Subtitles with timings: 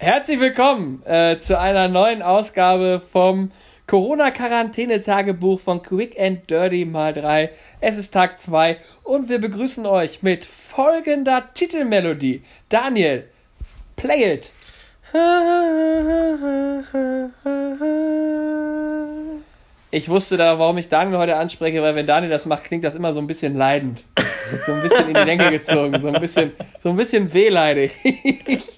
[0.00, 3.50] Herzlich willkommen äh, zu einer neuen Ausgabe vom
[3.88, 7.50] Corona-Quarantäne-Tagebuch von Quick and Dirty mal 3.
[7.80, 12.44] Es ist Tag 2 und wir begrüßen euch mit folgender Titelmelodie.
[12.68, 13.28] Daniel,
[13.96, 14.52] play it.
[19.90, 22.94] Ich wusste da, warum ich Daniel heute anspreche, weil wenn Daniel das macht, klingt das
[22.94, 24.04] immer so ein bisschen leidend.
[24.66, 27.92] So ein bisschen in die Länge gezogen, so ein bisschen, so ein bisschen wehleidig.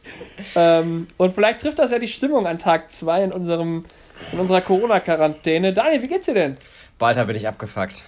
[0.54, 5.72] ähm, und vielleicht trifft das ja die Stimmung an Tag 2 in, in unserer Corona-Quarantäne.
[5.72, 6.56] Daniel, wie geht's dir denn?
[6.98, 8.04] Bald bin ich abgefuckt.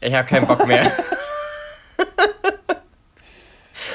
[0.00, 0.90] Ich habe keinen Bock mehr.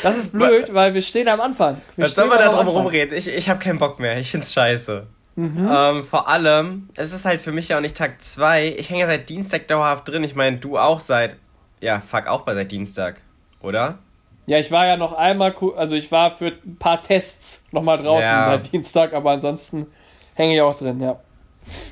[0.03, 1.81] Das ist blöd, weil wir stehen am Anfang.
[1.95, 3.17] Wir Was soll man da drum rumreden?
[3.17, 4.19] Ich, ich habe keinen Bock mehr.
[4.19, 5.07] Ich find's scheiße.
[5.37, 5.69] Mhm.
[5.71, 8.73] Ähm, vor allem, es ist halt für mich ja auch nicht Tag 2.
[8.77, 10.23] Ich hänge seit Dienstag dauerhaft drin.
[10.23, 11.37] Ich meine, du auch seit.
[11.79, 13.21] Ja, fuck, auch bei seit Dienstag,
[13.61, 13.99] oder?
[14.47, 18.23] Ja, ich war ja noch einmal, also ich war für ein paar Tests nochmal draußen
[18.23, 18.49] ja.
[18.49, 19.85] seit Dienstag, aber ansonsten
[20.33, 21.19] hänge ich auch drin, ja.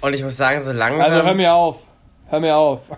[0.01, 1.13] Und ich muss sagen, so langsam.
[1.13, 1.83] Also hör mir auf.
[2.29, 2.89] Hör mir auf.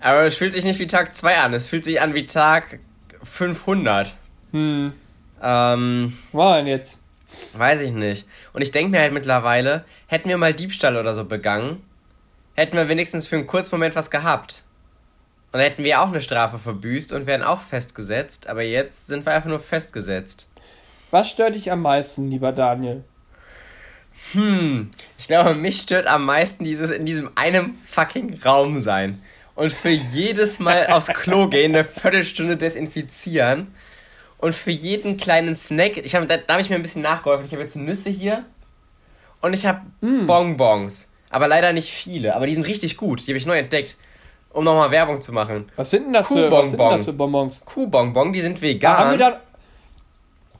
[0.00, 1.54] Aber es fühlt sich nicht wie Tag 2 an.
[1.54, 2.80] Es fühlt sich an wie Tag
[3.22, 4.12] 500.
[4.50, 4.92] Hm.
[5.40, 6.18] Ähm.
[6.32, 6.98] War denn jetzt?
[7.54, 8.26] Weiß ich nicht.
[8.52, 11.82] Und ich denke mir halt mittlerweile, hätten wir mal Diebstahl oder so begangen,
[12.54, 14.64] hätten wir wenigstens für einen kurzen Moment was gehabt.
[15.52, 19.24] Und dann hätten wir auch eine Strafe verbüßt und wären auch festgesetzt, aber jetzt sind
[19.24, 20.48] wir einfach nur festgesetzt.
[21.10, 23.04] Was stört dich am meisten, lieber Daniel?
[24.32, 29.22] Hm, ich glaube, mich stört am meisten dieses in diesem einem fucking Raum sein.
[29.54, 33.68] Und für jedes Mal aufs Klo gehen, eine Viertelstunde desinfizieren
[34.44, 37.46] und für jeden kleinen Snack, ich hab, da, da habe ich mir ein bisschen nachgeholfen.
[37.46, 38.44] Ich habe jetzt Nüsse hier
[39.40, 40.26] und ich habe mm.
[40.26, 41.10] Bonbons.
[41.30, 42.36] Aber leider nicht viele.
[42.36, 43.26] Aber die sind richtig gut.
[43.26, 43.96] Die habe ich neu entdeckt.
[44.50, 45.72] Um nochmal Werbung zu machen.
[45.76, 47.62] Was sind denn das, für, was sind das für Bonbons?
[47.64, 48.98] Kuhbonbon, die sind vegan.
[48.98, 49.40] Haben wir da,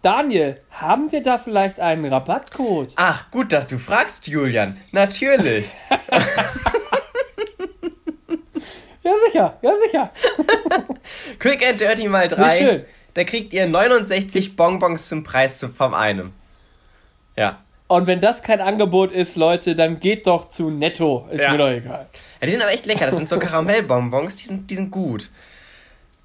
[0.01, 2.95] Daniel, haben wir da vielleicht einen Rabattcode?
[2.97, 4.79] Ach, gut, dass du fragst, Julian.
[4.93, 5.75] Natürlich.
[9.03, 10.11] ja, sicher, ja, sicher.
[11.39, 12.49] Quick and Dirty mal drei.
[12.49, 12.85] Wie schön
[13.15, 16.33] da kriegt ihr 69 Bonbons zum Preis vom einem.
[17.37, 17.61] Ja.
[17.87, 21.29] Und wenn das kein Angebot ist, Leute, dann geht doch zu Netto.
[21.31, 21.53] Ist ja.
[21.53, 22.07] mir doch egal.
[22.41, 23.07] Ja, die sind aber echt lecker.
[23.07, 25.31] Das sind so Karamellbonbons, die sind, die sind gut.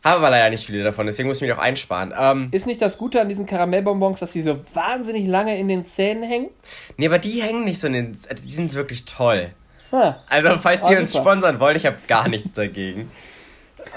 [0.04, 2.14] Habe aber leider nicht viele davon, deswegen muss ich mich auch einsparen.
[2.18, 5.86] Ähm, ist nicht das Gute an diesen Karamellbonbons, dass die so wahnsinnig lange in den
[5.86, 6.50] Zähnen hängen?
[6.96, 8.18] Nee, aber die hängen nicht so in den.
[8.46, 9.50] Die sind wirklich toll.
[9.92, 10.16] Ah.
[10.30, 13.12] Also, falls ihr oh, uns sponsern wollt, ich habe gar nichts dagegen.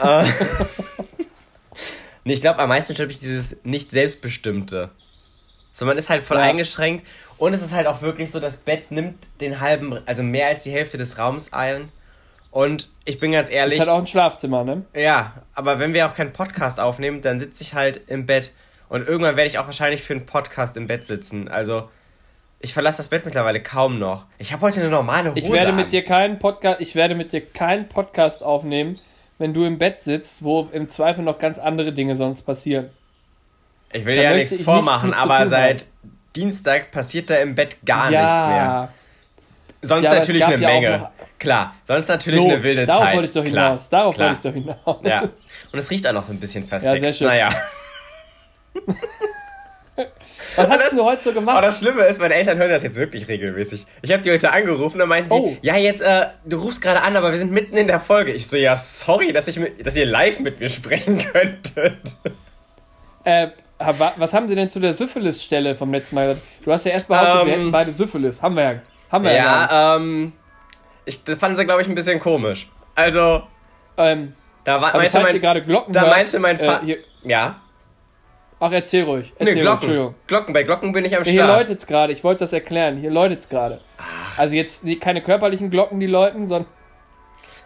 [0.02, 0.24] äh,
[2.24, 4.90] Nee, ich glaube, am meisten stört mich dieses nicht selbstbestimmte.
[5.74, 6.44] So, man ist halt voll ja.
[6.44, 7.06] eingeschränkt
[7.38, 10.62] und es ist halt auch wirklich so, das Bett nimmt den halben, also mehr als
[10.62, 11.90] die Hälfte des Raums ein.
[12.50, 13.74] Und ich bin ganz ehrlich.
[13.74, 14.84] Ist halt auch ein Schlafzimmer, ne?
[14.94, 18.52] Ja, aber wenn wir auch keinen Podcast aufnehmen, dann sitze ich halt im Bett.
[18.90, 21.48] Und irgendwann werde ich auch wahrscheinlich für einen Podcast im Bett sitzen.
[21.48, 21.88] Also,
[22.60, 24.26] ich verlasse das Bett mittlerweile kaum noch.
[24.38, 25.76] Ich habe heute eine normale Hose ich werde an.
[25.76, 29.00] mit dir keinen Podcast, ich werde mit dir keinen Podcast aufnehmen,
[29.42, 32.90] wenn du im Bett sitzt, wo im Zweifel noch ganz andere Dinge sonst passieren.
[33.92, 35.84] Ich will da ja nichts vormachen, nichts aber seit
[36.36, 38.20] Dienstag passiert da im Bett gar ja.
[38.20, 38.88] nichts mehr.
[39.82, 41.10] Sonst ja, natürlich eine ja Menge.
[41.40, 43.14] Klar, sonst natürlich so, eine wilde darauf Zeit.
[43.16, 43.88] Wollte ich doch klar, hinaus.
[43.88, 45.02] Darauf wollte ich doch hinaus.
[45.02, 45.22] Ja.
[45.72, 47.20] Und es riecht auch noch so ein bisschen versext.
[47.20, 47.48] Ja, naja.
[50.56, 51.56] Was hast das, du heute so gemacht?
[51.58, 53.86] Oh, das Schlimme ist, meine Eltern hören das jetzt wirklich regelmäßig.
[54.00, 55.56] Ich habe die heute angerufen und meinten oh.
[55.60, 58.32] die, ja, jetzt, äh, du rufst gerade an, aber wir sind mitten in der Folge.
[58.32, 62.16] Ich so, ja, sorry, dass, ich mit, dass ihr live mit mir sprechen könntet.
[63.24, 63.48] Äh,
[64.16, 66.46] was haben sie denn zu der Syphilis-Stelle vom letzten Mal gesagt?
[66.64, 68.42] Du hast ja erst behauptet, ähm, wir hätten beide Syphilis.
[68.42, 68.80] Haben wir ja.
[69.10, 70.32] Haben wir ja, ja ähm,
[71.04, 72.68] ich, das fanden sie, glaube ich, ein bisschen komisch.
[72.94, 73.42] Also,
[73.96, 77.60] ähm, da war, also meinte mein, gerade Glocken da meinte mein Vater, äh, ja.
[78.64, 79.32] Ach, erzähl ruhig.
[79.40, 79.98] Erzähl nee, Glocken.
[79.98, 80.54] Ruhig, Glocken.
[80.54, 81.34] Bei Glocken bin ich am Start.
[81.34, 82.12] Hier läutet es gerade.
[82.12, 82.96] Ich wollte das erklären.
[82.96, 83.80] Hier läutet es gerade.
[84.36, 86.70] Also jetzt keine körperlichen Glocken, die läuten, sondern...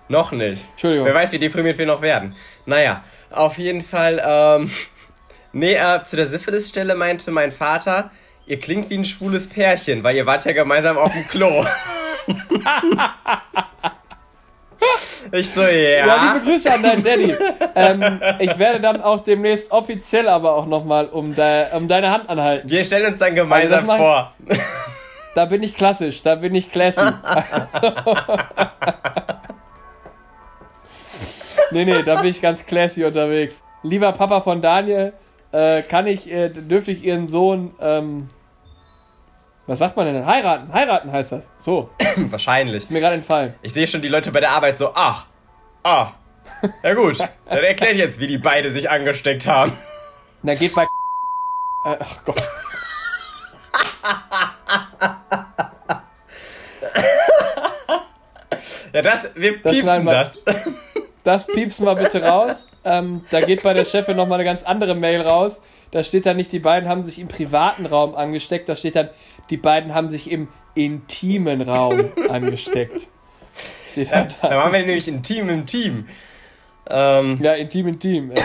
[0.08, 0.64] Noch nicht.
[0.70, 1.04] Entschuldigung.
[1.04, 2.34] Wer weiß, wie deprimiert wir noch werden.
[2.64, 4.70] Naja, auf jeden Fall, ähm...
[5.52, 8.10] Nee, äh, zu der Syphilis-Stelle meinte mein Vater,
[8.46, 11.64] ihr klingt wie ein schwules Pärchen, weil ihr wart ja gemeinsam auf dem Klo.
[15.32, 16.06] Ich so, ja.
[16.06, 17.36] Ja, liebe Grüße an deinen Daddy.
[17.74, 22.28] ähm, ich werde dann auch demnächst offiziell aber auch nochmal um, de, um deine Hand
[22.28, 22.68] anhalten.
[22.68, 24.34] Wir stellen uns dann gemeinsam also vor.
[25.34, 27.02] Da bin ich klassisch, da bin ich classy.
[31.70, 33.62] nee, nee, da bin ich ganz classy unterwegs.
[33.82, 35.12] Lieber Papa von Daniel,
[35.52, 38.28] äh, kann ich, äh, dürfte ich Ihren Sohn ähm,
[39.66, 40.24] was sagt man denn?
[40.24, 41.50] Heiraten, heiraten heißt das.
[41.58, 41.90] So.
[42.16, 42.84] Wahrscheinlich.
[42.84, 43.54] Ist mir gerade entfallen.
[43.62, 45.26] Ich sehe schon die Leute bei der Arbeit so, ach,
[45.82, 46.12] ah.
[46.82, 47.18] Ja gut,
[47.48, 49.72] dann erklärt jetzt, wie die beide sich angesteckt haben.
[50.42, 50.84] Na geht bei.
[50.84, 52.48] Äh, ach Gott.
[58.92, 60.38] ja, das, wir das piepsen das.
[61.26, 62.68] Das piepsen wir bitte raus.
[62.84, 65.60] Ähm, da geht bei der Chefin nochmal eine ganz andere Mail raus.
[65.90, 68.68] Da steht dann nicht, die beiden haben sich im privaten Raum angesteckt.
[68.68, 69.08] Da steht dann,
[69.50, 70.46] die beiden haben sich im
[70.76, 73.08] intimen Raum angesteckt.
[73.90, 74.56] Steht dann Da da.
[74.56, 76.06] waren wir nämlich ein Team im Team.
[76.88, 78.30] Ähm, Ja, intim, intim.
[78.30, 78.42] ey.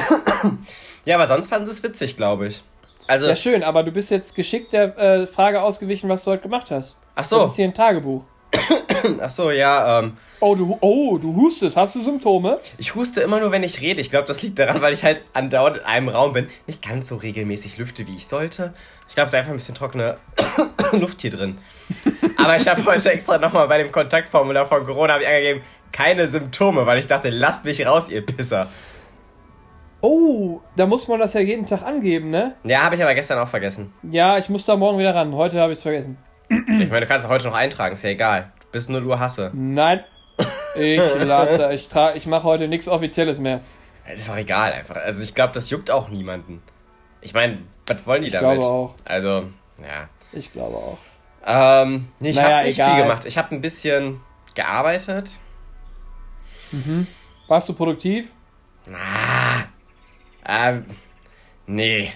[1.05, 2.63] ja, aber sonst fanden sie es witzig, glaube ich.
[3.05, 6.41] Also, Ja, schön, aber du bist jetzt geschickt der äh, Frage ausgewichen, was du heute
[6.43, 6.95] gemacht hast.
[7.13, 8.23] ach Das so, ist hier ein Tagebuch.
[9.21, 11.77] ach so, ja, ähm, Oh, du, oh, du hustest.
[11.77, 12.57] Hast du Symptome?
[12.79, 14.01] ich huste immer nur, wenn ich rede.
[14.01, 16.47] Ich glaube, das liegt daran, weil ich halt andauernd in einem Raum bin.
[16.65, 18.73] Nicht ganz so regelmäßig lüfte, wie ich sollte.
[19.07, 20.17] Ich glaube, es ist einfach ein bisschen trockene
[20.93, 21.59] Luft hier drin.
[22.37, 25.61] Aber ich habe heute extra nochmal bei dem Kontaktformular von Corona ich angegeben,
[25.91, 28.67] keine Symptome, weil ich dachte, lasst mich raus, ihr Pisser.
[30.01, 32.55] Oh, da muss man das ja jeden Tag angeben, ne?
[32.63, 33.93] Ja, habe ich aber gestern auch vergessen.
[34.09, 35.35] Ja, ich muss da morgen wieder ran.
[35.35, 36.17] Heute habe ich es vergessen.
[36.49, 38.51] Ich meine, du kannst es heute noch eintragen, ist ja egal.
[38.71, 39.51] Bis 0 Uhr hasse.
[39.53, 40.03] Nein.
[40.75, 43.61] Ich lade da, ich trage, ich mache heute nichts Offizielles mehr.
[44.07, 44.95] Das ist doch egal einfach.
[44.95, 46.61] Also ich glaube, das juckt auch niemanden.
[47.21, 48.59] Ich meine, was wollen die Ich damit?
[48.59, 48.95] glaube auch.
[49.05, 49.45] Also,
[49.81, 50.09] ja.
[50.33, 50.97] Ich glaube auch.
[51.45, 52.95] Ähm, nee, ich Naja, habe nicht egal.
[52.95, 53.25] viel gemacht.
[53.25, 54.21] Ich habe ein bisschen
[54.55, 55.31] gearbeitet.
[57.47, 58.31] Warst du produktiv?
[58.93, 59.63] Ah,
[60.47, 60.85] ähm,
[61.67, 62.11] nee.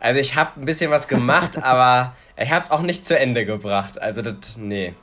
[0.00, 3.44] Also ich habe ein bisschen was gemacht, aber ich habe es auch nicht zu Ende
[3.46, 4.00] gebracht.
[4.00, 4.94] Also das, nee.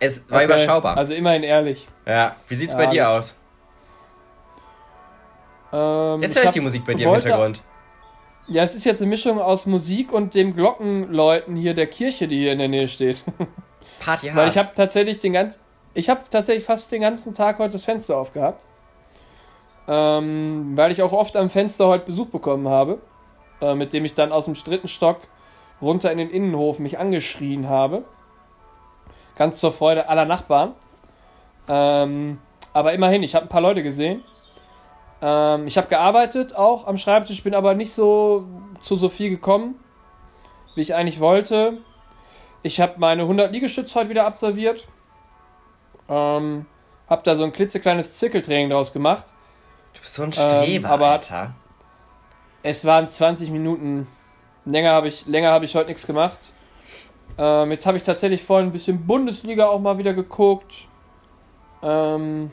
[0.00, 0.96] Es war Okay, überschaubar.
[0.96, 1.88] Also immerhin ehrlich.
[2.06, 3.34] ja, wie sieht's Ja, bei dir aus?
[5.72, 7.62] Ähm, Jetzt höre ich hab- die Musik bei dir im Hintergrund.
[8.46, 12.38] Ja, es ist jetzt eine Mischung aus Musik und dem Glockenläuten hier der Kirche, die
[12.38, 13.22] hier in der Nähe steht.
[14.00, 14.30] Party.
[14.34, 15.60] Weil ich habe tatsächlich den ganzen,
[15.92, 18.64] ich habe tatsächlich fast den ganzen Tag heute das Fenster aufgehabt.
[19.86, 22.98] Ähm, weil ich auch oft am Fenster heute Besuch bekommen habe,
[23.60, 25.18] äh, mit dem ich dann aus dem dritten Stock
[25.82, 28.04] runter in den Innenhof mich angeschrien habe.
[29.38, 30.72] Ganz zur Freude aller Nachbarn.
[31.68, 32.38] Ähm,
[32.72, 34.22] aber immerhin, ich habe ein paar Leute gesehen.
[35.22, 38.46] Ähm, ich habe gearbeitet auch am Schreibtisch, bin aber nicht so
[38.82, 39.76] zu so viel gekommen,
[40.74, 41.78] wie ich eigentlich wollte.
[42.62, 44.88] Ich habe meine 100 Liegestütze heute wieder absolviert.
[46.08, 46.66] Ähm,
[47.08, 49.24] habe da so ein klitzekleines Zirkeltraining draus gemacht.
[49.94, 51.54] du bist so ein Streber, ähm, aber- Alter.
[52.64, 54.08] Es waren 20 Minuten.
[54.64, 56.38] Länger habe ich, länger habe ich heute nichts gemacht.
[57.36, 60.88] Ähm, jetzt habe ich tatsächlich vorhin ein bisschen Bundesliga auch mal wieder geguckt.
[61.82, 62.50] Ähm,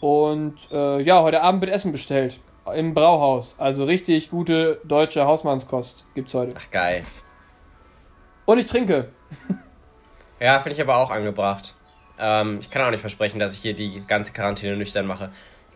[0.00, 2.40] und äh, ja, heute Abend wird Essen bestellt.
[2.74, 3.56] Im Brauhaus.
[3.58, 6.54] Also richtig gute deutsche Hausmannskost gibt's heute.
[6.58, 7.04] Ach, geil.
[8.44, 9.08] Und ich trinke.
[10.38, 11.74] Ja, finde ich aber auch angebracht.
[12.18, 15.30] Ähm, ich kann auch nicht versprechen, dass ich hier die ganze Quarantäne nüchtern mache.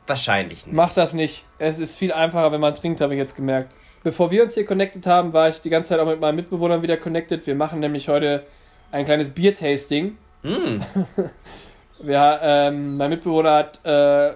[0.06, 0.74] Wahrscheinlich nicht.
[0.74, 1.44] Mach das nicht.
[1.58, 3.72] Es ist viel einfacher, wenn man trinkt, habe ich jetzt gemerkt.
[4.02, 6.82] Bevor wir uns hier connected haben, war ich die ganze Zeit auch mit meinen Mitbewohnern
[6.82, 7.46] wieder connected.
[7.46, 8.44] Wir machen nämlich heute
[8.90, 10.16] ein kleines Bier-Tasting.
[10.42, 10.80] Mm,
[12.02, 14.34] Wir, ähm, mein Mitbewohner hat äh,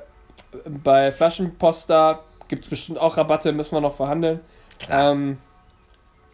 [0.83, 4.41] bei Flaschenposter, gibt es bestimmt auch Rabatte, müssen wir noch verhandeln.
[4.79, 5.13] klar.
[5.13, 5.39] Ähm,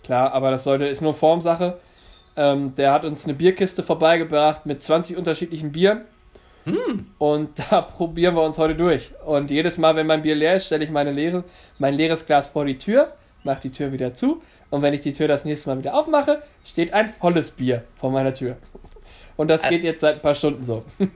[0.02, 1.78] klar, aber das sollte, ist nur Formsache.
[2.36, 6.02] Ähm, der hat uns eine Bierkiste vorbeigebracht mit 20 unterschiedlichen Bieren.
[7.18, 9.10] Und da probieren wir uns heute durch.
[9.24, 11.44] Und jedes Mal, wenn mein Bier leer ist, stelle ich meine leere,
[11.78, 13.12] mein leeres Glas vor die Tür,
[13.44, 14.42] mache die Tür wieder zu.
[14.70, 18.10] Und wenn ich die Tür das nächste Mal wieder aufmache, steht ein volles Bier vor
[18.10, 18.56] meiner Tür.
[19.36, 20.84] Und das geht jetzt seit ein paar Stunden so.
[20.98, 21.08] ich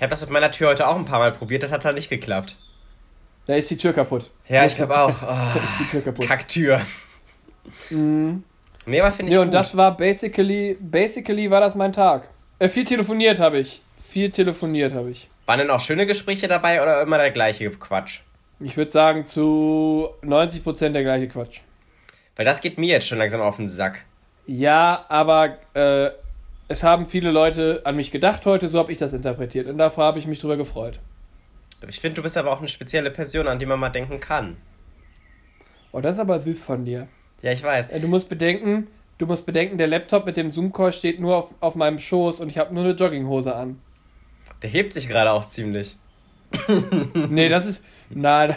[0.00, 2.08] habe das mit meiner Tür heute auch ein paar Mal probiert, das hat halt nicht
[2.08, 2.56] geklappt.
[3.46, 4.30] Da ist die Tür kaputt.
[4.48, 5.22] Ja, ich glaube auch.
[5.22, 6.26] Oh, die Tür kaputt.
[6.26, 6.80] Kacktür.
[7.90, 8.44] Mhm.
[8.86, 9.48] Nee, aber finde ich Ja, gut.
[9.48, 12.28] und das war basically, basically war das mein Tag.
[12.58, 13.82] Äh, viel telefoniert habe ich.
[14.12, 15.26] Viel telefoniert habe ich.
[15.46, 18.20] Waren denn auch schöne Gespräche dabei oder immer der gleiche Quatsch?
[18.60, 21.62] Ich würde sagen, zu 90% der gleiche Quatsch.
[22.36, 24.04] Weil das geht mir jetzt schon langsam auf den Sack.
[24.46, 26.10] Ja, aber äh,
[26.68, 29.66] es haben viele Leute an mich gedacht heute, so habe ich das interpretiert.
[29.66, 30.98] Und davor habe ich mich drüber gefreut.
[31.88, 34.58] Ich finde, du bist aber auch eine spezielle Person, an die man mal denken kann.
[35.90, 37.08] Oh, das ist aber süß von dir.
[37.40, 37.86] Ja, ich weiß.
[37.88, 41.54] Äh, du musst bedenken, du musst bedenken, der Laptop mit dem Zoom-Call steht nur auf,
[41.60, 43.78] auf meinem Schoß und ich habe nur eine Jogginghose an.
[44.62, 45.96] Der hebt sich gerade auch ziemlich.
[47.28, 47.82] Nee, das ist.
[48.10, 48.54] Nein.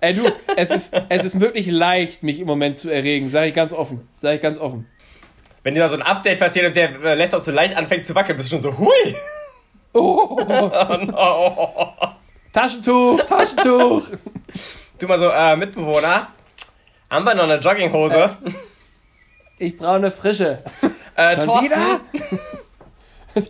[0.00, 3.54] Ey, du, es ist, es ist wirklich leicht, mich im Moment zu erregen, sage ich
[3.54, 4.06] ganz offen.
[4.16, 4.86] Sage ich ganz offen.
[5.62, 8.14] Wenn dir da so ein Update passiert und der äh, Laptop so leicht anfängt zu
[8.14, 9.16] wackeln, bist du schon so, hui!
[9.92, 11.92] Oh, Oh no!
[12.52, 14.04] Taschentuch, Taschentuch.
[14.98, 16.28] Du mal so, äh, Mitbewohner,
[17.10, 18.36] haben wir noch eine Jogginghose?
[19.58, 20.62] Ich brauche eine frische.
[21.16, 21.64] Äh, Schon Thorsten?
[21.64, 22.00] wieder?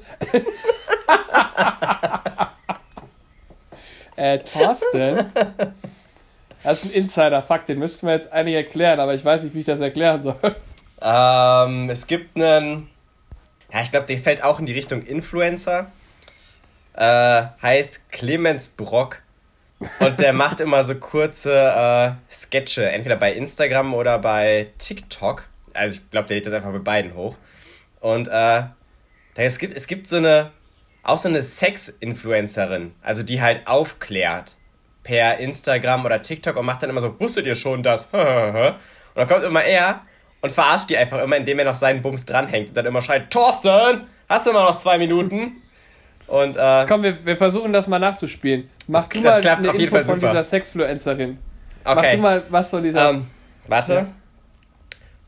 [4.16, 5.30] Äh, Thorsten?
[6.62, 9.60] Das ist ein Insider-Fakt, den müssten wir jetzt eigentlich erklären, aber ich weiß nicht, wie
[9.60, 10.56] ich das erklären soll.
[11.02, 12.88] Ähm, es gibt einen
[13.72, 15.90] Ja, ich glaube, der fällt auch in die Richtung Influencer.
[16.94, 19.22] Äh, heißt Clemens Brock.
[20.00, 25.46] Und der macht immer so kurze äh, Sketche, entweder bei Instagram oder bei TikTok.
[25.74, 27.36] Also ich glaube, der lädt das einfach bei beiden hoch.
[28.00, 28.62] Und äh,
[29.44, 30.50] es, gibt, es gibt so eine,
[31.02, 34.56] auch so eine Sex-Influencerin, also die halt aufklärt
[35.02, 38.04] per Instagram oder TikTok und macht dann immer so, wusstet ihr schon das?
[38.12, 38.22] und
[39.14, 40.00] dann kommt immer er
[40.40, 43.30] und verarscht die einfach immer, indem er noch seinen Bums dranhängt und dann immer schreit,
[43.30, 45.62] Thorsten, hast du immer noch zwei Minuten?
[46.26, 48.68] Und, äh, Komm, wir, wir versuchen das mal nachzuspielen.
[48.88, 50.28] Mach das, du mal eine Info von super.
[50.28, 51.38] dieser Sexfluencerin.
[51.84, 51.94] Okay.
[51.94, 53.10] Mach du mal was von dieser...
[53.10, 53.26] Ähm,
[53.68, 53.94] warte.
[53.94, 54.06] Ja.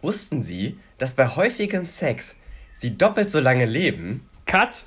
[0.02, 2.36] Wussten Sie, dass bei häufigem Sex
[2.78, 4.28] sie doppelt so lange leben?
[4.46, 4.84] Cut.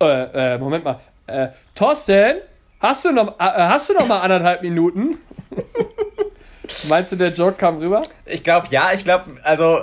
[0.00, 0.98] Äh, äh, Moment mal.
[1.26, 2.38] Äh, Thorsten,
[2.80, 5.18] hast du noch, äh, hast du noch mal anderthalb Minuten?
[6.88, 8.02] Meinst du, der Joke kam rüber?
[8.24, 8.92] Ich glaube, ja.
[8.94, 9.82] Ich glaube, also,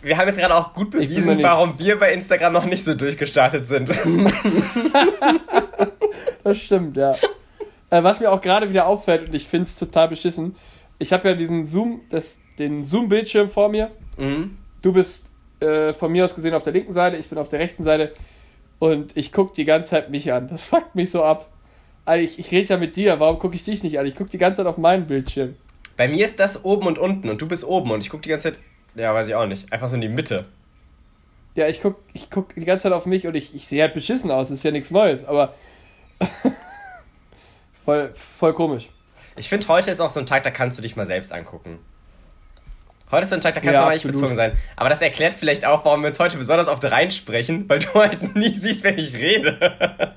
[0.00, 3.66] wir haben jetzt gerade auch gut bewiesen, warum wir bei Instagram noch nicht so durchgestartet
[3.66, 3.90] sind.
[6.42, 7.14] das stimmt, ja.
[7.90, 10.56] Äh, was mir auch gerade wieder auffällt, und ich finde es total beschissen,
[10.98, 13.90] ich habe ja diesen Zoom, das, den Zoom-Bildschirm vor mir.
[14.16, 14.56] Mhm.
[14.80, 15.29] Du bist
[15.60, 18.12] äh, von mir aus gesehen auf der linken Seite, ich bin auf der rechten Seite.
[18.78, 20.48] Und ich gucke die ganze Zeit mich an.
[20.48, 21.48] Das fuckt mich so ab.
[22.06, 24.06] Also ich, ich rede ja mit dir, warum gucke ich dich nicht an?
[24.06, 25.54] Ich gucke die ganze Zeit auf meinen Bildschirm.
[25.96, 28.30] Bei mir ist das oben und unten und du bist oben und ich gucke die
[28.30, 28.60] ganze Zeit,
[28.94, 30.46] ja, weiß ich auch nicht, einfach so in die Mitte.
[31.54, 33.92] Ja, ich gucke ich guck die ganze Zeit auf mich und ich, ich sehe halt
[33.92, 35.54] beschissen aus, das ist ja nichts Neues, aber
[37.84, 38.88] voll, voll komisch.
[39.36, 41.78] Ich finde, heute ist auch so ein Tag, da kannst du dich mal selbst angucken.
[43.10, 44.52] Heute ist so ein Tag, da kannst ja, du mal nicht bezogen sein.
[44.76, 48.36] Aber das erklärt vielleicht auch, warum wir uns heute besonders oft reinsprechen, weil du halt
[48.36, 50.14] nie siehst, wenn ich rede.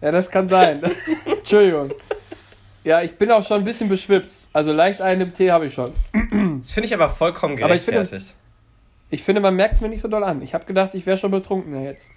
[0.00, 0.82] Ja, das kann sein.
[1.26, 1.92] Entschuldigung.
[2.82, 4.50] Ja, ich bin auch schon ein bisschen beschwipst.
[4.52, 5.92] Also leicht einen im Tee habe ich schon.
[6.60, 7.96] Das finde ich aber vollkommen gerechtfertigt.
[7.96, 8.34] Aber ich finde,
[9.10, 10.42] ich finde man merkt es mir nicht so doll an.
[10.42, 12.10] Ich habe gedacht, ich wäre schon betrunken jetzt.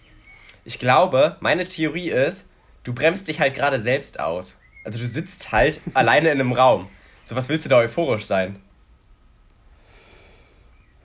[0.66, 2.46] Ich glaube, meine Theorie ist,
[2.84, 4.60] du bremst dich halt gerade selbst aus.
[4.84, 6.88] Also du sitzt halt alleine in einem Raum.
[7.24, 8.60] So, was willst du da euphorisch sein?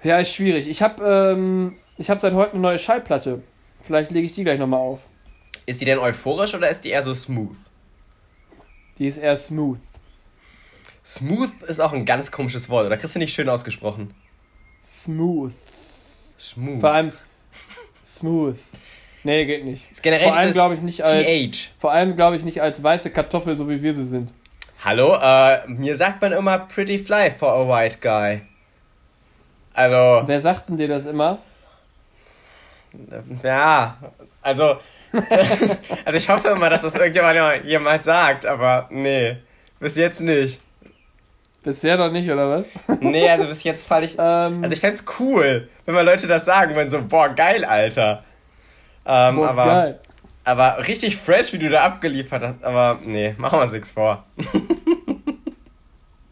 [0.04, 0.68] Ja, ist schwierig.
[0.68, 3.42] Ich habe ähm, hab seit heute eine neue Schallplatte.
[3.80, 5.00] Vielleicht lege ich die gleich nochmal auf.
[5.66, 7.56] Ist die denn euphorisch oder ist die eher so smooth?
[8.98, 9.80] Die ist eher smooth.
[11.04, 14.14] Smooth ist auch ein ganz komisches Wort, oder kriegst du nicht schön ausgesprochen?
[14.82, 15.52] Smooth.
[16.38, 16.80] Smooth.
[16.80, 17.12] Vor allem
[18.06, 18.56] smooth.
[19.22, 19.90] Nee, geht nicht.
[19.90, 21.70] Ist generell vor allem glaube ich nicht als TH.
[21.78, 24.34] Vor allem glaube ich nicht als weiße Kartoffel, so wie wir sie sind.
[24.84, 28.42] Hallo, äh, mir sagt man immer pretty fly for a white guy.
[29.74, 30.26] Also.
[30.26, 31.38] Wer sagt denn dir das immer?
[33.42, 33.96] Ja,
[34.40, 34.78] also
[36.04, 39.36] also ich hoffe immer, dass das irgendjemand jemals sagt, aber nee,
[39.80, 40.60] bis jetzt nicht.
[41.62, 42.74] Bisher noch nicht, oder was?
[43.00, 44.16] Nee, also bis jetzt falle ich.
[44.18, 47.64] Ähm, also ich fände es cool, wenn mal Leute das sagen, wenn so, boah, geil,
[47.64, 48.22] Alter.
[49.06, 50.00] Ähm, boah, aber, geil.
[50.44, 52.62] Aber richtig fresh, wie du da abgeliefert hast.
[52.62, 54.24] Aber nee, machen wir uns nichts vor.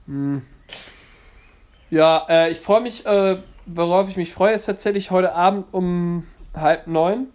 [0.06, 0.42] hm.
[1.92, 6.26] Ja, äh, ich freue mich, äh, worauf ich mich freue, ist tatsächlich heute Abend um
[6.54, 7.26] halb neun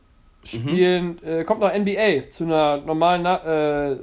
[0.43, 1.29] spielen, mhm.
[1.29, 3.97] äh, kommt noch NBA zu einer normalen, äh,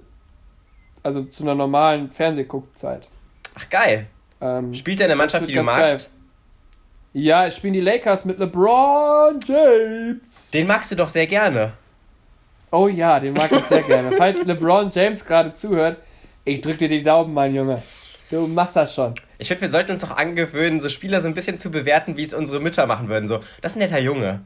[1.03, 3.09] also zu einer normalen Fernsehguckzeit.
[3.57, 4.07] Ach geil.
[4.41, 6.13] Ähm, Spielt der eine Mannschaft, die du magst?
[7.13, 7.23] Geil.
[7.25, 10.53] Ja, es spielen die Lakers mit LeBron James.
[10.53, 11.73] Den magst du doch sehr gerne.
[12.71, 14.13] Oh ja, den mag ich sehr gerne.
[14.13, 15.99] Falls LeBron James gerade zuhört,
[16.45, 17.83] ich drück dir die Daumen, mein Junge.
[18.31, 19.17] Du machst das schon.
[19.39, 22.23] Ich finde, wir sollten uns auch angewöhnen, so Spieler so ein bisschen zu bewerten, wie
[22.23, 23.27] es unsere Mütter machen würden.
[23.29, 24.43] So, das ist ein netter Junge.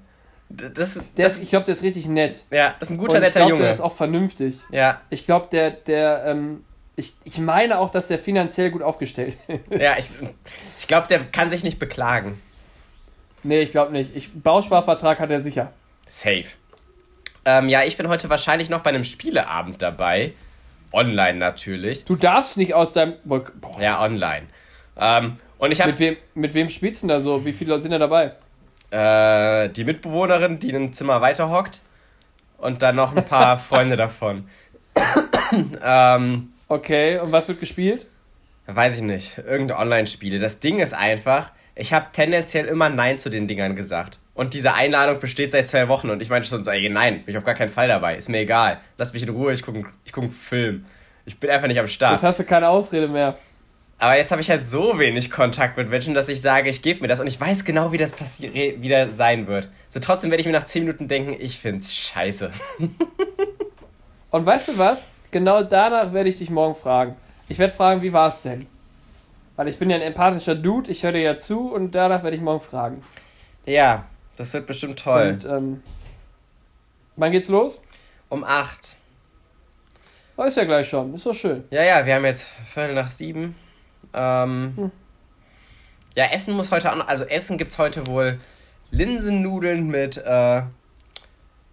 [0.48, 2.44] Das, das, ist, ich glaube, der ist richtig nett.
[2.50, 3.62] Ja, das ist ein guter, Und netter ich glaub, Junge.
[3.62, 4.60] Der ist auch vernünftig.
[4.70, 5.00] Ja.
[5.10, 6.64] Ich glaube, der, der, ähm,
[6.96, 9.80] ich, ich meine auch, dass der finanziell gut aufgestellt ist.
[9.80, 10.06] Ja, ich,
[10.80, 12.40] ich glaube, der kann sich nicht beklagen.
[13.42, 14.16] Nee, ich glaube nicht.
[14.16, 15.72] Ich, Bausparvertrag hat er sicher.
[16.08, 16.46] Safe.
[17.44, 20.32] Ähm, ja, ich bin heute wahrscheinlich noch bei einem Spieleabend dabei.
[20.92, 22.04] Online natürlich.
[22.04, 23.14] Du darfst nicht aus deinem.
[23.24, 23.42] Boah.
[23.80, 24.46] Ja, online.
[24.98, 27.44] Ähm, und ich hab, mit, wem, mit wem spielst du denn da so?
[27.44, 28.32] Wie viele sind da dabei?
[28.90, 31.80] äh, die Mitbewohnerin, die in einem Zimmer weiterhockt
[32.58, 34.48] und dann noch ein paar Freunde davon.
[35.82, 38.06] ähm, okay, und was wird gespielt?
[38.66, 39.38] Weiß ich nicht.
[39.38, 40.38] Irgendeine Online-Spiele.
[40.38, 44.18] Das Ding ist einfach, ich habe tendenziell immer Nein zu den Dingern gesagt.
[44.34, 47.38] Und diese Einladung besteht seit zwei Wochen und ich meine schon, ey, nein, bin ich
[47.38, 48.16] auf gar keinen Fall dabei.
[48.16, 48.78] Ist mir egal.
[48.96, 50.86] Lass mich in Ruhe, ich gucke ich guck einen Film.
[51.24, 52.14] Ich bin einfach nicht am Start.
[52.14, 53.36] Jetzt hast du keine Ausrede mehr.
[54.00, 57.00] Aber jetzt habe ich halt so wenig Kontakt mit Menschen, dass ich sage, ich gebe
[57.00, 59.68] mir das und ich weiß genau, wie das wieder sein wird.
[59.90, 62.52] So trotzdem werde ich mir nach 10 Minuten denken, ich find's scheiße.
[64.30, 65.08] und weißt du was?
[65.32, 67.16] Genau danach werde ich dich morgen fragen.
[67.48, 68.66] Ich werde fragen, wie war es denn?
[69.56, 72.36] Weil ich bin ja ein empathischer Dude, ich höre dir ja zu und danach werde
[72.36, 73.02] ich morgen fragen.
[73.66, 75.30] Ja, Das wird bestimmt toll.
[75.32, 75.82] Und ähm,
[77.16, 77.82] wann geht's los?
[78.28, 78.96] Um 8.
[80.36, 81.12] Oh, ist ja gleich schon.
[81.14, 81.64] Ist doch schön.
[81.70, 83.56] Ja, ja, wir haben jetzt Viertel nach sieben.
[84.14, 84.90] Ähm, Hm.
[86.14, 87.06] Ja, Essen muss heute auch noch.
[87.08, 88.40] Also, Essen gibt es heute wohl
[88.90, 90.62] Linsennudeln mit, äh,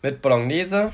[0.02, 0.92] mit Bolognese.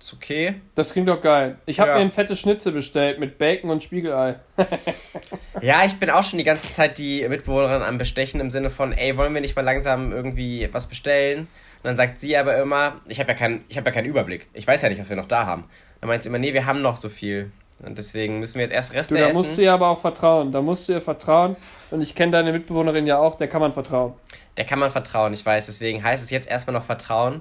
[0.00, 0.54] Ist okay.
[0.74, 1.58] Das klingt doch geil.
[1.66, 1.96] Ich habe Ja.
[1.96, 4.36] mir ein fettes Schnitzel bestellt mit Bacon und Spiegelei.
[5.60, 8.92] Ja, ich bin auch schon die ganze Zeit die Mitbewohnerin am Bestechen im Sinne von,
[8.92, 11.40] ey, wollen wir nicht mal langsam irgendwie was bestellen?
[11.40, 14.46] Und dann sagt sie aber immer, ich habe ja, keinen- ich hab ja keinen Überblick.
[14.52, 15.64] Ich weiß ja nicht, was wir noch da haben.
[16.00, 17.50] Dann meint sie immer, nee, wir haben noch so viel.
[17.80, 19.36] Und deswegen müssen wir jetzt erst Reste Du, da essen.
[19.36, 20.50] musst du ihr aber auch vertrauen.
[20.50, 21.54] Da musst du ihr vertrauen.
[21.92, 24.14] Und ich kenne deine Mitbewohnerin ja auch, der kann man vertrauen.
[24.56, 25.66] Der kann man vertrauen, ich weiß.
[25.66, 27.40] Deswegen heißt es jetzt erstmal noch Vertrauen.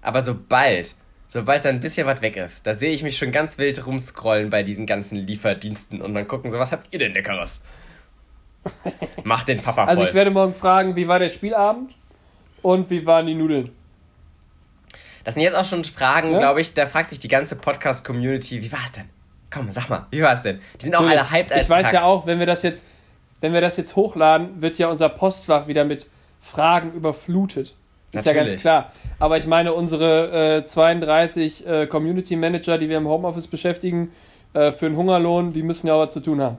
[0.00, 0.94] Aber sobald,
[1.28, 4.48] sobald da ein bisschen was weg ist, da sehe ich mich schon ganz wild rumscrollen
[4.48, 7.62] bei diesen ganzen Lieferdiensten und dann gucken so, was habt ihr denn Leckeres?
[9.24, 9.90] Mach den Papa voll.
[9.90, 11.92] Also ich werde morgen fragen, wie war der Spielabend
[12.62, 13.72] und wie waren die Nudeln?
[15.22, 16.38] das sind jetzt auch schon Fragen, Ja?
[16.38, 19.04] glaube ich, da fragt sich die ganze Podcast-Community, wie war es denn?
[19.52, 20.60] Komm, sag mal, wie war es denn?
[20.80, 21.92] Die sind auch alle hyped als Ich weiß Hack.
[21.94, 22.84] ja auch, wenn wir das jetzt,
[23.40, 26.08] wenn wir das jetzt hochladen, wird ja unser Postfach wieder mit
[26.40, 27.76] Fragen überflutet.
[28.12, 28.60] Ist ja ganz Natürlich.
[28.62, 28.92] klar.
[29.20, 34.10] Aber ich meine, unsere äh, 32 äh, Community Manager, die wir im Homeoffice beschäftigen,
[34.52, 36.56] äh, für einen Hungerlohn, die müssen ja auch was zu tun haben.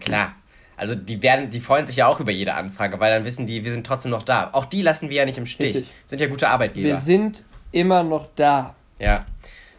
[0.00, 0.32] Klar.
[0.76, 3.64] Also die werden, die freuen sich ja auch über jede Anfrage, weil dann wissen die,
[3.64, 4.48] wir sind trotzdem noch da.
[4.52, 5.74] Auch die lassen wir ja nicht im Stich.
[5.76, 5.92] Richtig.
[6.06, 6.88] Sind ja gute Arbeitgeber.
[6.88, 8.74] Wir sind immer noch da.
[8.98, 9.24] Ja.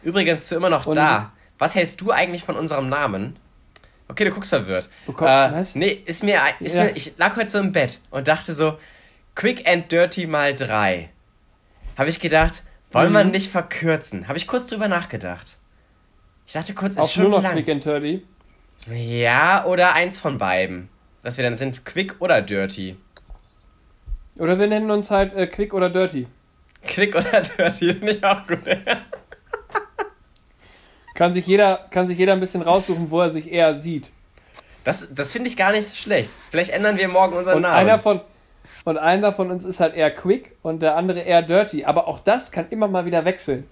[0.04, 1.32] Übrigens zu immer noch Und- da.
[1.58, 3.38] Was hältst du eigentlich von unserem Namen?
[4.08, 4.88] Okay, du guckst verwirrt.
[5.06, 5.74] Bekomm- äh, was?
[5.74, 6.84] Nee, ist mir, ist Ja.
[6.84, 6.96] mir.
[6.96, 8.78] Ich lag heute so im Bett und dachte so,
[9.34, 11.10] Quick and Dirty mal drei.
[11.98, 13.30] Habe ich gedacht, wollen wir Mhm.
[13.32, 14.28] nicht verkürzen?
[14.28, 15.56] Habe ich kurz drüber nachgedacht.
[16.46, 17.54] Ich dachte kurz, ist Auf schon nur noch lang.
[17.54, 18.24] Quick and Dirty.
[18.92, 20.88] Ja, oder eins von beiden.
[21.22, 22.96] Dass wir dann sind Quick oder Dirty.
[24.36, 26.28] Oder wir nennen uns halt äh, Quick oder Dirty.
[26.86, 28.60] Quick oder Dirty, finde ich auch gut.
[31.16, 34.10] Kann sich, jeder, kann sich jeder ein bisschen raussuchen, wo er sich eher sieht.
[34.84, 36.30] Das, das finde ich gar nicht schlecht.
[36.50, 37.74] Vielleicht ändern wir morgen unseren Und Namen.
[37.74, 38.20] einer von
[38.84, 41.84] und einer von uns ist halt eher quick und der andere eher dirty.
[41.84, 43.66] Aber auch das kann immer mal wieder wechseln.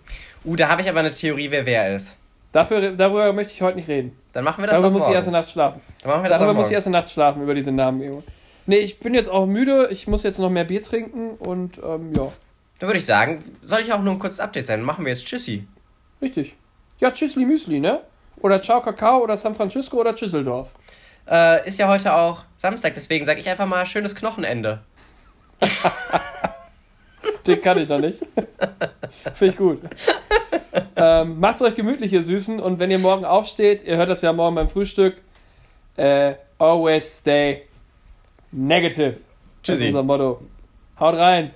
[0.44, 2.16] uh, da habe ich aber eine Theorie, wer wer ist.
[2.50, 4.16] Dafür, darüber möchte ich heute nicht reden.
[4.32, 5.16] Dann machen wir das Darüber muss ich morgen.
[5.16, 5.80] erst eine Nacht schlafen.
[6.02, 8.02] Dann machen wir das Darüber muss ich erst eine Nacht schlafen, über diese Namen.
[8.02, 8.22] Emo.
[8.66, 9.88] Nee, ich bin jetzt auch müde.
[9.90, 12.32] Ich muss jetzt noch mehr Bier trinken und ähm, ja,
[12.78, 14.82] Dann würde ich sagen, soll ich auch nur ein kurzes Update sein.
[14.82, 15.66] Machen wir jetzt Tschüssi.
[16.22, 16.54] richtig.
[17.00, 18.00] Ja, Tschüssli Müsli, ne?
[18.40, 20.74] Oder Ciao Kakao oder San Francisco oder Düsseldorf.
[21.28, 24.80] Äh, ist ja heute auch Samstag, deswegen sage ich einfach mal schönes Knochenende.
[27.46, 28.18] Den kann ich noch nicht.
[29.34, 29.80] Finde ich gut.
[30.96, 32.60] ähm, macht's euch gemütlich, ihr Süßen.
[32.60, 35.16] Und wenn ihr morgen aufsteht, ihr hört das ja morgen beim Frühstück,
[35.96, 37.62] äh, always stay
[38.50, 39.12] negative.
[39.12, 39.86] Das ist Tschüssi.
[39.88, 40.42] unser Motto.
[40.98, 41.50] Haut rein.